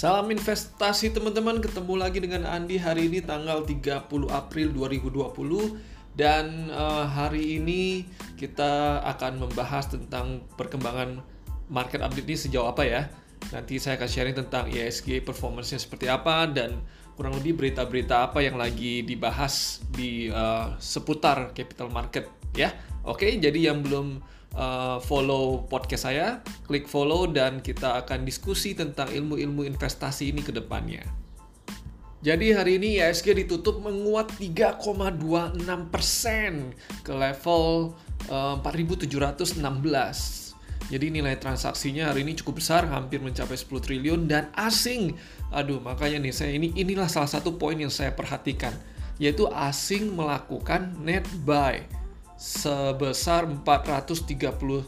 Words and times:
Salam 0.00 0.32
investasi 0.32 1.12
teman-teman, 1.12 1.60
ketemu 1.60 1.92
lagi 2.00 2.24
dengan 2.24 2.48
Andi 2.48 2.80
hari 2.80 3.12
ini 3.12 3.20
tanggal 3.20 3.68
30 3.68 4.08
April 4.32 4.72
2020 4.72 5.76
dan 6.16 6.72
uh, 6.72 7.04
hari 7.04 7.60
ini 7.60 8.08
kita 8.40 9.04
akan 9.04 9.44
membahas 9.44 9.92
tentang 9.92 10.40
perkembangan 10.56 11.20
market 11.68 12.00
update 12.00 12.32
ini 12.32 12.38
sejauh 12.40 12.72
apa 12.72 12.88
ya. 12.88 13.12
Nanti 13.52 13.76
saya 13.76 14.00
akan 14.00 14.08
sharing 14.08 14.36
tentang 14.40 14.72
ISG 14.72 15.20
performance-nya 15.20 15.76
seperti 15.76 16.08
apa 16.08 16.48
dan 16.48 16.80
kurang 17.12 17.36
lebih 17.36 17.60
berita-berita 17.60 18.24
apa 18.24 18.40
yang 18.40 18.56
lagi 18.56 19.04
dibahas 19.04 19.84
di 19.92 20.32
uh, 20.32 20.80
seputar 20.80 21.52
capital 21.52 21.92
market 21.92 22.39
ya. 22.54 22.74
Oke, 23.04 23.40
jadi 23.40 23.72
yang 23.72 23.80
belum 23.80 24.20
uh, 24.56 24.98
follow 25.00 25.64
podcast 25.68 26.04
saya, 26.10 26.44
klik 26.68 26.84
follow 26.84 27.24
dan 27.30 27.64
kita 27.64 28.02
akan 28.04 28.28
diskusi 28.28 28.76
tentang 28.76 29.08
ilmu-ilmu 29.08 29.64
investasi 29.64 30.30
ini 30.34 30.44
ke 30.44 30.52
depannya. 30.52 31.02
Jadi 32.20 32.52
hari 32.52 32.76
ini 32.76 33.00
ISG 33.00 33.32
ditutup 33.32 33.80
menguat 33.80 34.36
3,26% 34.36 35.64
ke 37.00 37.12
level 37.16 37.96
uh, 38.28 38.60
4.716. 38.60 39.64
Jadi 40.90 41.06
nilai 41.06 41.38
transaksinya 41.40 42.12
hari 42.12 42.26
ini 42.26 42.36
cukup 42.36 42.60
besar, 42.60 42.84
hampir 42.92 43.24
mencapai 43.24 43.56
10 43.56 43.72
triliun 43.72 44.28
dan 44.28 44.52
asing. 44.52 45.16
Aduh, 45.48 45.80
makanya 45.80 46.20
nih 46.20 46.34
saya 46.34 46.52
ini 46.52 46.74
inilah 46.76 47.08
salah 47.08 47.30
satu 47.30 47.56
poin 47.56 47.80
yang 47.80 47.94
saya 47.94 48.12
perhatikan, 48.12 48.74
yaitu 49.16 49.48
asing 49.48 50.12
melakukan 50.12 50.92
net 51.00 51.24
buy 51.48 51.80
sebesar 52.40 53.44
431 53.44 54.80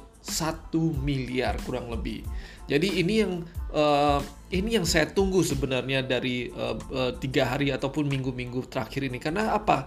miliar 1.05 1.61
kurang 1.69 1.93
lebih. 1.93 2.25
Jadi 2.65 3.05
ini 3.05 3.21
yang 3.21 3.45
uh, 3.77 4.25
ini 4.49 4.81
yang 4.81 4.89
saya 4.89 5.13
tunggu 5.13 5.45
sebenarnya 5.45 6.01
dari 6.01 6.49
uh, 6.49 6.81
uh, 6.89 7.13
tiga 7.21 7.53
hari 7.53 7.69
ataupun 7.69 8.09
minggu-minggu 8.09 8.65
terakhir 8.73 9.05
ini 9.05 9.21
karena 9.21 9.53
apa? 9.53 9.85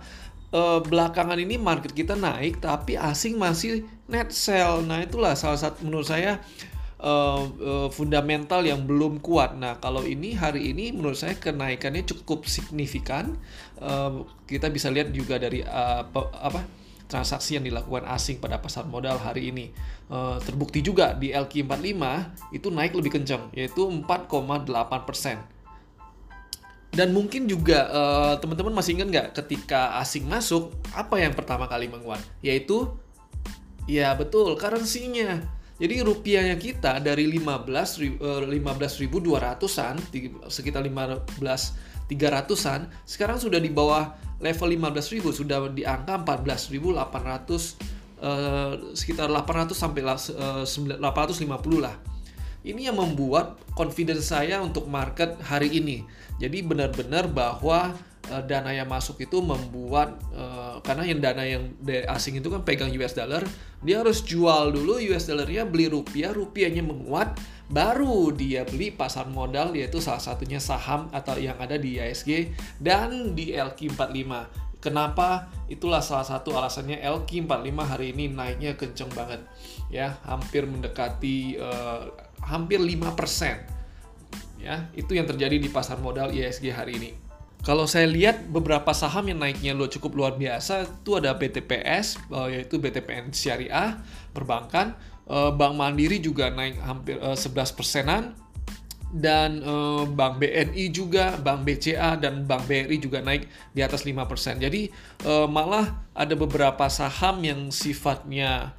Uh, 0.54 0.80
belakangan 0.80 1.42
ini 1.42 1.58
market 1.58 1.92
kita 1.92 2.14
naik 2.14 2.62
tapi 2.62 2.94
asing 2.94 3.42
masih 3.42 3.82
net 4.06 4.30
sell. 4.30 4.86
Nah 4.86 5.02
itulah 5.02 5.34
salah 5.34 5.58
satu 5.58 5.90
menurut 5.90 6.06
saya 6.06 6.38
uh, 7.02 7.90
fundamental 7.90 8.62
yang 8.64 8.86
belum 8.86 9.20
kuat. 9.20 9.58
Nah, 9.58 9.82
kalau 9.82 10.06
ini 10.06 10.38
hari 10.38 10.72
ini 10.72 10.94
menurut 10.96 11.18
saya 11.18 11.36
kenaikannya 11.36 12.06
cukup 12.08 12.46
signifikan. 12.48 13.36
Uh, 13.82 14.24
kita 14.46 14.70
bisa 14.72 14.94
lihat 14.94 15.12
juga 15.12 15.42
dari 15.42 15.66
uh, 15.66 16.06
apa 16.40 16.85
transaksi 17.06 17.58
yang 17.58 17.66
dilakukan 17.66 18.06
asing 18.10 18.42
pada 18.42 18.58
pasar 18.58 18.86
modal 18.90 19.18
hari 19.22 19.50
ini. 19.54 19.70
Uh, 20.10 20.38
terbukti 20.42 20.82
juga 20.86 21.14
di 21.14 21.34
LQ45 21.34 22.02
itu 22.54 22.68
naik 22.70 22.94
lebih 22.98 23.22
kencang, 23.22 23.50
yaitu 23.54 23.86
4,8 23.86 24.70
persen. 25.06 25.38
Dan 26.96 27.12
mungkin 27.12 27.46
juga 27.46 27.92
uh, 27.92 28.34
teman-teman 28.40 28.72
masih 28.72 28.96
ingat 28.96 29.08
nggak 29.12 29.28
ketika 29.44 30.00
asing 30.00 30.24
masuk, 30.26 30.72
apa 30.96 31.20
yang 31.20 31.36
pertama 31.36 31.68
kali 31.68 31.92
menguat? 31.92 32.24
Yaitu, 32.40 32.88
ya 33.86 34.16
betul, 34.16 34.56
currency-nya. 34.56 35.44
Jadi 35.76 36.00
rupiahnya 36.08 36.56
kita 36.56 37.04
dari 37.04 37.28
15 37.28 37.68
15.200-an 38.48 39.96
sekitar 40.48 40.88
15 40.88 41.36
300-an 42.06 42.88
sekarang 43.04 43.42
sudah 43.42 43.58
di 43.58 43.68
bawah 43.74 44.14
level 44.40 44.70
15.000 44.76 45.24
sudah 45.32 45.72
di 45.72 45.88
angka 45.88 46.20
14.800 46.20 48.20
uh, 48.20 48.74
sekitar 48.96 49.28
800 49.32 49.76
sampai 49.76 50.04
uh, 50.04 50.64
850 50.64 51.48
lah. 51.80 51.96
Ini 52.66 52.90
yang 52.90 52.98
membuat 52.98 53.62
confidence 53.78 54.34
saya 54.34 54.58
untuk 54.58 54.90
market 54.90 55.38
hari 55.46 55.70
ini. 55.78 56.02
Jadi 56.42 56.66
benar-benar 56.66 57.30
bahwa 57.30 57.94
uh, 58.32 58.44
dana 58.46 58.72
yang 58.74 58.90
masuk 58.90 59.22
itu 59.22 59.42
membuat 59.42 60.18
uh, 60.34 60.80
karena 60.82 61.04
yang 61.06 61.20
dana 61.22 61.44
yang 61.44 61.64
asing 62.12 62.38
itu 62.38 62.48
kan 62.50 62.62
pegang 62.62 62.92
US 62.96 63.14
dollar, 63.14 63.42
dia 63.82 64.02
harus 64.02 64.22
jual 64.26 64.74
dulu 64.74 65.02
US 65.14 65.30
dollarnya 65.30 65.66
beli 65.66 65.90
rupiah, 65.90 66.34
rupiahnya 66.34 66.82
menguat, 66.86 67.38
baru 67.70 68.30
dia 68.34 68.62
beli 68.66 68.94
pasar 68.94 69.26
modal 69.30 69.74
yaitu 69.74 69.98
salah 69.98 70.22
satunya 70.22 70.62
saham 70.62 71.10
atau 71.10 71.38
yang 71.38 71.58
ada 71.58 71.78
di 71.78 71.98
ISG 71.98 72.54
dan 72.78 73.34
di 73.34 73.54
LQ45. 73.58 74.66
Kenapa? 74.86 75.50
Itulah 75.66 75.98
salah 75.98 76.30
satu 76.30 76.54
alasannya 76.54 77.02
LQ45 77.02 77.74
hari 77.82 78.14
ini 78.14 78.30
naiknya 78.30 78.78
kenceng 78.78 79.10
banget. 79.18 79.42
Ya, 79.90 80.22
hampir 80.30 80.70
mendekati 80.70 81.58
uh, 81.58 82.14
hampir 82.46 82.78
5%. 82.78 84.62
Ya, 84.62 84.86
itu 84.94 85.18
yang 85.18 85.26
terjadi 85.26 85.58
di 85.58 85.70
pasar 85.74 85.98
modal 85.98 86.30
ISG 86.30 86.70
hari 86.70 87.02
ini. 87.02 87.25
Kalau 87.66 87.90
saya 87.90 88.06
lihat 88.06 88.46
beberapa 88.54 88.94
saham 88.94 89.26
yang 89.26 89.42
naiknya 89.42 89.74
lo 89.74 89.90
cukup 89.90 90.14
luar 90.14 90.34
biasa, 90.38 90.86
itu 90.86 91.18
ada 91.18 91.34
BTPS, 91.34 92.22
eh, 92.30 92.48
yaitu 92.62 92.78
BTPN 92.78 93.34
Syariah, 93.34 93.98
perbankan, 94.38 94.94
eh, 95.26 95.50
Bank 95.50 95.74
Mandiri 95.74 96.22
juga 96.22 96.54
naik 96.54 96.78
hampir 96.86 97.18
11 97.18 97.74
persenan, 97.74 98.38
dan 99.16 99.64
Bank 100.14 100.44
BNI 100.44 100.92
juga, 100.92 101.40
Bank 101.40 101.64
BCA 101.64 102.20
dan 102.20 102.44
Bank 102.44 102.68
BRI 102.68 103.00
juga 103.00 103.24
naik 103.24 103.48
di 103.72 103.80
atas 103.80 104.04
5%. 104.04 104.60
Jadi 104.60 104.92
malah 105.48 106.04
ada 106.12 106.36
beberapa 106.36 106.92
saham 106.92 107.40
yang 107.40 107.72
sifatnya 107.72 108.76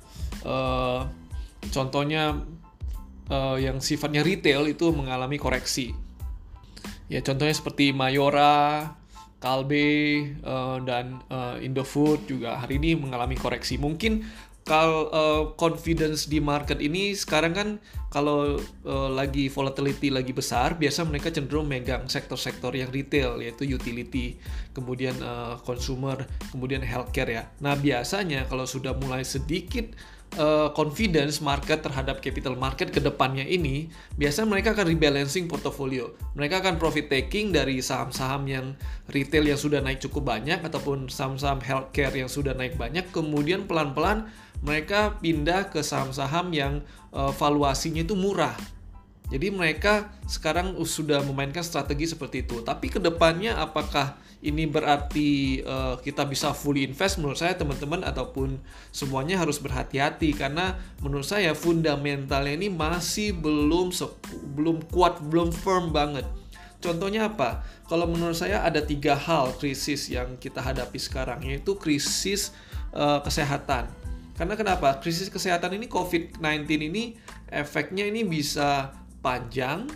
contohnya 1.73 2.37
yang 3.57 3.81
sifatnya 3.81 4.21
retail 4.21 4.69
itu 4.69 4.93
mengalami 4.93 5.41
koreksi. 5.41 5.97
Ya 7.07 7.23
contohnya 7.23 7.55
seperti 7.55 7.95
Mayora, 7.95 8.95
Kalbe 9.39 10.33
uh, 10.43 10.83
dan 10.83 11.23
uh, 11.31 11.55
Indofood 11.63 12.27
juga 12.27 12.59
hari 12.59 12.83
ini 12.83 12.99
mengalami 12.99 13.39
koreksi. 13.39 13.79
Mungkin 13.79 14.27
kalau 14.67 15.07
uh, 15.15 15.43
confidence 15.55 16.27
di 16.27 16.43
market 16.43 16.83
ini 16.83 17.15
sekarang 17.15 17.55
kan 17.55 17.69
kalau 18.11 18.59
lagi 19.13 19.53
volatility 19.53 20.09
lagi 20.09 20.33
besar, 20.33 20.75
biasa 20.75 21.05
mereka 21.05 21.29
cenderung 21.29 21.69
megang 21.69 22.09
sektor-sektor 22.09 22.73
yang 22.73 22.89
retail 22.89 23.39
yaitu 23.39 23.69
utility, 23.69 24.41
kemudian 24.73 25.15
consumer, 25.63 26.25
kemudian 26.49 26.81
healthcare 26.81 27.29
ya. 27.29 27.43
Nah 27.61 27.77
biasanya 27.77 28.49
kalau 28.49 28.65
sudah 28.65 28.97
mulai 28.97 29.21
sedikit 29.21 29.93
uh, 30.35 30.75
confidence 30.75 31.39
market 31.39 31.87
terhadap 31.87 32.19
capital 32.19 32.59
market 32.59 32.91
ke 32.91 32.99
depannya 32.99 33.47
ini, 33.47 33.87
biasanya 34.19 34.51
mereka 34.51 34.75
akan 34.75 34.91
rebalancing 34.91 35.47
portofolio. 35.47 36.11
Mereka 36.35 36.61
akan 36.67 36.75
profit 36.77 37.07
taking 37.07 37.55
dari 37.55 37.79
saham-saham 37.79 38.45
yang 38.51 38.67
retail 39.15 39.47
yang 39.47 39.61
sudah 39.61 39.79
naik 39.79 40.03
cukup 40.03 40.37
banyak 40.37 40.59
ataupun 40.61 41.07
saham-saham 41.07 41.63
healthcare 41.63 42.15
yang 42.15 42.29
sudah 42.29 42.53
naik 42.53 42.75
banyak, 42.75 43.07
kemudian 43.15 43.65
pelan-pelan 43.65 44.29
mereka 44.65 45.15
pindah 45.21 45.69
ke 45.71 45.85
saham-saham 45.85 46.51
yang 46.51 46.83
uh, 47.13 47.31
valuasinya 47.31 48.03
itu 48.03 48.17
murah. 48.17 48.57
Jadi 49.27 49.51
mereka 49.51 50.15
sekarang 50.31 50.79
sudah 50.87 51.19
memainkan 51.27 51.67
strategi 51.67 52.07
seperti 52.07 52.47
itu. 52.47 52.63
Tapi 52.63 52.87
ke 52.87 53.03
depannya 53.03 53.59
apakah 53.59 54.15
ini 54.39 54.71
berarti 54.71 55.59
uh, 55.67 55.99
kita 55.99 56.23
bisa 56.31 56.55
fully 56.55 56.87
invest? 56.87 57.19
Menurut 57.19 57.35
saya 57.35 57.59
teman-teman 57.59 58.07
ataupun 58.07 58.63
semuanya 58.95 59.43
harus 59.43 59.59
berhati-hati 59.59 60.31
karena 60.31 60.79
menurut 61.03 61.27
saya 61.27 61.59
fundamentalnya 61.59 62.55
ini 62.55 62.71
masih 62.71 63.35
belum 63.35 63.91
belum 64.55 64.87
kuat, 64.95 65.19
belum 65.27 65.51
firm 65.51 65.91
banget. 65.91 66.23
Contohnya 66.79 67.27
apa? 67.27 67.67
Kalau 67.91 68.07
menurut 68.07 68.39
saya 68.39 68.63
ada 68.63 68.79
tiga 68.79 69.19
hal 69.19 69.59
krisis 69.59 70.07
yang 70.07 70.39
kita 70.39 70.63
hadapi 70.63 71.03
sekarang 71.03 71.43
yaitu 71.43 71.75
krisis 71.75 72.55
uh, 72.95 73.19
kesehatan. 73.27 73.91
Karena 74.39 74.55
kenapa? 74.55 75.01
Krisis 75.03 75.33
kesehatan 75.33 75.75
ini 75.75 75.91
COVID-19 75.91 76.69
ini 76.93 77.19
efeknya 77.51 78.07
ini 78.07 78.23
bisa 78.23 78.93
panjang 79.27 79.91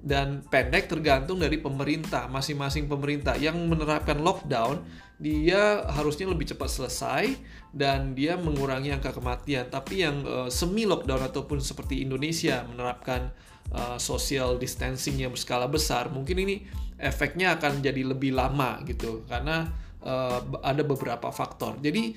dan 0.00 0.40
pendek 0.48 0.88
tergantung 0.88 1.36
dari 1.44 1.60
pemerintah 1.60 2.24
masing-masing 2.32 2.88
pemerintah. 2.88 3.36
Yang 3.36 3.60
menerapkan 3.68 4.16
lockdown 4.16 4.80
dia 5.20 5.84
harusnya 5.92 6.32
lebih 6.32 6.48
cepat 6.48 6.72
selesai 6.72 7.36
dan 7.76 8.16
dia 8.16 8.40
mengurangi 8.40 8.96
angka 8.96 9.12
kematian. 9.12 9.68
Tapi 9.68 10.08
yang 10.08 10.24
uh, 10.24 10.48
semi 10.48 10.88
lockdown 10.88 11.28
ataupun 11.28 11.60
seperti 11.60 12.00
Indonesia 12.00 12.64
menerapkan 12.64 13.28
uh, 13.76 14.00
social 14.00 14.56
distancing 14.56 15.20
yang 15.20 15.36
berskala 15.36 15.68
besar 15.68 16.08
mungkin 16.08 16.40
ini 16.40 16.64
efeknya 16.96 17.60
akan 17.60 17.84
jadi 17.84 18.00
lebih 18.00 18.32
lama 18.32 18.80
gitu. 18.88 19.28
Karena 19.28 19.68
uh, 20.00 20.40
ada 20.64 20.80
beberapa 20.80 21.28
faktor. 21.28 21.76
Jadi 21.84 22.16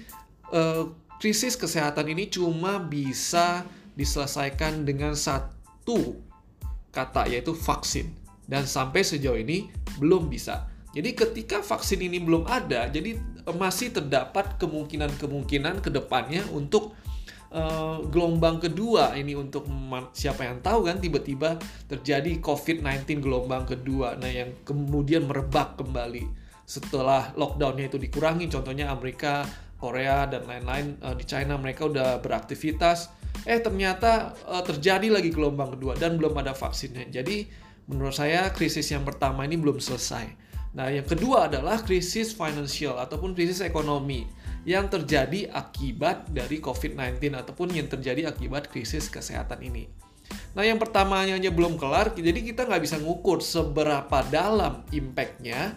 uh, 0.56 0.88
krisis 1.20 1.60
kesehatan 1.60 2.08
ini 2.08 2.32
cuma 2.32 2.80
bisa 2.80 3.68
diselesaikan 4.00 4.88
dengan 4.88 5.14
satu 5.20 6.32
kata 6.94 7.26
yaitu 7.26 7.58
vaksin. 7.58 8.14
Dan 8.46 8.70
sampai 8.70 9.02
sejauh 9.02 9.40
ini 9.40 9.74
belum 9.98 10.30
bisa. 10.30 10.70
Jadi 10.94 11.18
ketika 11.18 11.66
vaksin 11.66 12.06
ini 12.06 12.22
belum 12.22 12.46
ada, 12.46 12.86
jadi 12.86 13.18
masih 13.50 13.92
terdapat 13.92 14.62
kemungkinan-kemungkinan 14.62 15.82
ke 15.82 15.90
depannya 15.90 16.46
untuk 16.54 16.94
uh, 17.54 18.02
gelombang 18.10 18.58
kedua 18.58 19.14
ini 19.18 19.38
untuk 19.38 19.70
siapa 20.12 20.50
yang 20.50 20.60
tahu 20.60 20.90
kan 20.90 20.98
tiba-tiba 20.98 21.62
terjadi 21.88 22.42
COVID-19 22.42 23.22
gelombang 23.22 23.64
kedua 23.70 24.18
nah 24.18 24.28
yang 24.28 24.52
kemudian 24.66 25.30
merebak 25.30 25.78
kembali 25.78 26.26
setelah 26.64 27.32
lockdownnya 27.38 27.92
itu 27.92 28.00
dikurangi 28.02 28.50
contohnya 28.50 28.90
Amerika 28.90 29.46
Korea 29.78 30.26
dan 30.26 30.48
lain-lain 30.48 30.98
uh, 31.04 31.14
di 31.14 31.24
China 31.28 31.60
mereka 31.60 31.86
udah 31.88 32.24
beraktivitas 32.24 33.12
eh 33.44 33.60
ternyata 33.60 34.38
uh, 34.48 34.64
terjadi 34.64 35.10
lagi 35.10 35.34
gelombang 35.34 35.76
kedua 35.76 35.98
dan 35.98 36.16
belum 36.16 36.38
ada 36.40 36.56
vaksinnya 36.56 37.10
jadi 37.12 37.50
menurut 37.90 38.16
saya 38.16 38.48
krisis 38.56 38.88
yang 38.94 39.04
pertama 39.04 39.44
ini 39.44 39.60
belum 39.60 39.82
selesai 39.82 40.26
nah 40.74 40.90
yang 40.90 41.06
kedua 41.06 41.52
adalah 41.52 41.82
krisis 41.84 42.34
financial 42.34 42.98
ataupun 42.98 43.38
krisis 43.38 43.62
ekonomi 43.62 44.26
yang 44.64 44.88
terjadi 44.88 45.52
akibat 45.52 46.32
dari 46.32 46.64
COVID-19 46.64 47.36
ataupun 47.36 47.76
yang 47.76 47.92
terjadi 47.92 48.32
akibat 48.32 48.72
krisis 48.72 49.12
kesehatan 49.12 49.60
ini. 49.60 49.92
Nah 50.56 50.64
yang 50.64 50.80
pertamanya 50.80 51.36
aja 51.36 51.52
belum 51.52 51.76
kelar, 51.76 52.16
jadi 52.16 52.40
kita 52.40 52.64
nggak 52.64 52.84
bisa 52.84 52.96
ngukur 53.04 53.44
seberapa 53.44 54.24
dalam 54.32 54.88
impactnya 54.96 55.76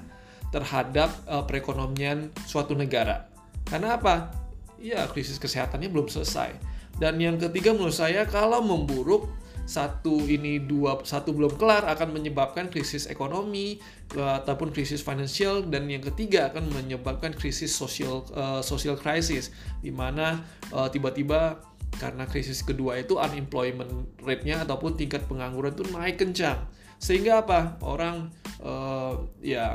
terhadap 0.54 1.10
uh, 1.26 1.42
perekonomian 1.42 2.30
suatu 2.46 2.78
negara. 2.78 3.26
Karena 3.66 3.98
apa? 3.98 4.30
Ya 4.78 5.02
krisis 5.10 5.42
kesehatannya 5.42 5.90
belum 5.90 6.06
selesai. 6.06 6.54
Dan 6.96 7.20
yang 7.20 7.36
ketiga 7.36 7.76
menurut 7.76 7.96
saya 7.96 8.24
kalau 8.24 8.64
memburuk 8.64 9.28
satu 9.66 10.22
ini 10.30 10.62
dua 10.62 11.02
satu 11.02 11.34
belum 11.34 11.58
kelar 11.58 11.82
akan 11.90 12.14
menyebabkan 12.14 12.70
krisis 12.70 13.10
ekonomi 13.10 13.82
uh, 14.14 14.38
ataupun 14.38 14.70
krisis 14.70 15.02
financial 15.02 15.66
dan 15.66 15.90
yang 15.90 16.06
ketiga 16.06 16.54
akan 16.54 16.70
menyebabkan 16.70 17.34
krisis 17.34 17.74
sosial 17.74 18.22
uh, 18.38 18.62
social 18.62 18.94
crisis 18.94 19.50
di 19.82 19.90
mana 19.90 20.38
uh, 20.70 20.86
tiba-tiba 20.86 21.58
karena 21.98 22.30
krisis 22.30 22.62
kedua 22.62 23.02
itu 23.02 23.18
unemployment 23.18 24.06
rate-nya 24.22 24.62
ataupun 24.62 24.94
tingkat 24.94 25.26
pengangguran 25.26 25.74
itu 25.74 25.84
naik 25.90 26.16
kencang. 26.20 26.62
Sehingga 27.02 27.44
apa? 27.44 27.80
Orang 27.82 28.30
uh, 28.62 29.18
ya 29.42 29.74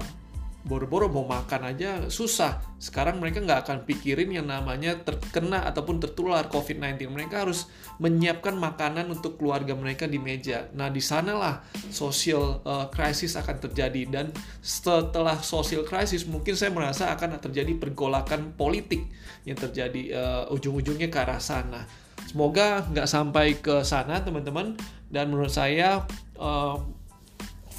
boro-boro 0.61 1.09
mau 1.09 1.25
makan 1.25 1.73
aja 1.73 2.05
susah. 2.07 2.61
Sekarang 2.77 3.17
mereka 3.17 3.41
nggak 3.41 3.65
akan 3.65 3.77
pikirin 3.89 4.29
yang 4.29 4.45
namanya 4.45 4.93
terkena 5.01 5.65
ataupun 5.65 5.97
tertular 5.97 6.45
COVID-19. 6.49 7.09
Mereka 7.09 7.45
harus 7.45 7.69
menyiapkan 7.97 8.53
makanan 8.53 9.09
untuk 9.09 9.41
keluarga 9.41 9.73
mereka 9.73 10.05
di 10.05 10.21
meja. 10.21 10.69
Nah, 10.77 10.93
di 10.93 11.01
sanalah 11.01 11.65
social 11.89 12.61
uh, 12.61 12.87
crisis 12.93 13.33
akan 13.37 13.57
terjadi 13.57 14.05
dan 14.09 14.25
setelah 14.61 15.41
social 15.41 15.81
crisis 15.81 16.29
mungkin 16.29 16.53
saya 16.53 16.69
merasa 16.69 17.09
akan 17.13 17.41
terjadi 17.41 17.77
pergolakan 17.81 18.53
politik 18.53 19.01
yang 19.45 19.57
terjadi 19.57 20.01
uh, 20.13 20.53
ujung-ujungnya 20.53 21.09
ke 21.09 21.17
arah 21.17 21.41
sana. 21.41 21.89
Semoga 22.29 22.85
nggak 22.85 23.07
sampai 23.09 23.57
ke 23.57 23.81
sana, 23.81 24.21
teman-teman. 24.21 24.77
Dan 25.11 25.33
menurut 25.33 25.51
saya 25.51 26.07
uh, 26.39 26.79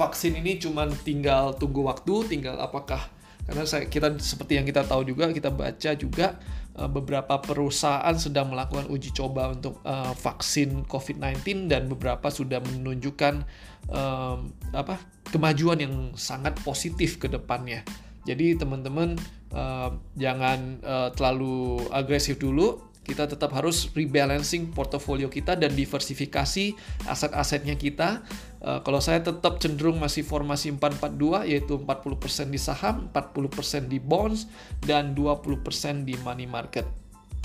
vaksin 0.02 0.34
ini 0.34 0.58
cuma 0.58 0.90
tinggal 1.06 1.54
tunggu 1.54 1.86
waktu, 1.86 2.26
tinggal 2.26 2.58
apakah 2.58 3.06
karena 3.42 3.66
saya 3.66 3.90
kita 3.90 4.22
seperti 4.22 4.54
yang 4.54 4.66
kita 4.66 4.86
tahu 4.86 5.02
juga 5.02 5.26
kita 5.34 5.50
baca 5.50 5.90
juga 5.98 6.38
uh, 6.78 6.86
beberapa 6.86 7.42
perusahaan 7.42 8.14
sedang 8.14 8.54
melakukan 8.54 8.86
uji 8.86 9.10
coba 9.10 9.50
untuk 9.50 9.82
uh, 9.82 10.14
vaksin 10.14 10.86
COVID-19 10.86 11.66
dan 11.66 11.90
beberapa 11.90 12.30
sudah 12.30 12.62
menunjukkan 12.62 13.42
um, 13.90 14.54
apa 14.70 15.02
kemajuan 15.34 15.82
yang 15.82 15.94
sangat 16.14 16.54
positif 16.62 17.18
ke 17.18 17.26
depannya. 17.26 17.82
Jadi 18.22 18.54
teman-teman 18.54 19.18
uh, 19.50 19.90
jangan 20.14 20.78
uh, 20.86 21.10
terlalu 21.10 21.82
agresif 21.90 22.38
dulu 22.38 22.91
kita 23.02 23.26
tetap 23.26 23.50
harus 23.50 23.90
rebalancing 23.90 24.70
portofolio 24.70 25.26
kita 25.26 25.58
dan 25.58 25.74
diversifikasi 25.74 26.78
aset-asetnya 27.10 27.74
kita. 27.74 28.22
Uh, 28.62 28.78
kalau 28.86 29.02
saya 29.02 29.18
tetap 29.18 29.58
cenderung 29.58 29.98
masih 29.98 30.22
formasi 30.22 30.70
442 30.70 31.50
yaitu 31.50 31.74
40% 31.82 32.54
di 32.54 32.60
saham, 32.62 33.10
40% 33.10 33.90
di 33.90 33.98
bonds 33.98 34.46
dan 34.86 35.18
20% 35.18 36.06
di 36.06 36.14
money 36.22 36.46
market. 36.46 36.86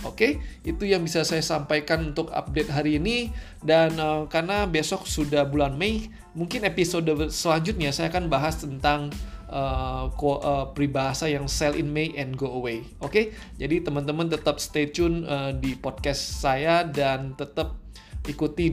Oke, 0.05 0.13
okay? 0.13 0.31
itu 0.61 0.85
yang 0.85 1.01
bisa 1.01 1.25
saya 1.25 1.41
sampaikan 1.41 2.13
untuk 2.13 2.29
update 2.29 2.69
hari 2.69 3.01
ini 3.01 3.33
dan 3.65 3.97
uh, 3.97 4.29
karena 4.29 4.69
besok 4.69 5.09
sudah 5.09 5.41
bulan 5.49 5.73
Mei, 5.73 6.13
mungkin 6.37 6.69
episode 6.69 7.09
selanjutnya 7.33 7.89
saya 7.89 8.13
akan 8.13 8.29
bahas 8.29 8.61
tentang 8.61 9.09
uh, 9.51 10.11
uh, 10.11 10.65
peribahasa 10.71 11.27
yang 11.31 11.47
sell 11.47 11.75
in 11.75 11.91
May 11.91 12.13
and 12.15 12.35
go 12.35 12.51
away. 12.51 12.83
Oke, 12.99 13.11
okay? 13.11 13.25
jadi 13.55 13.83
teman-teman 13.83 14.27
tetap 14.27 14.59
stay 14.59 14.91
tune 14.91 15.23
uh, 15.27 15.55
di 15.55 15.75
podcast 15.75 16.43
saya 16.43 16.83
dan 16.83 17.35
tetap 17.35 17.79
ikuti 18.27 18.67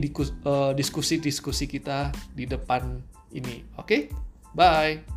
diskusi-diskusi 0.75 1.65
kita 1.65 2.11
di 2.35 2.43
depan 2.43 2.99
ini. 3.31 3.63
Oke, 3.79 3.83
okay? 3.83 4.01
bye. 4.51 5.14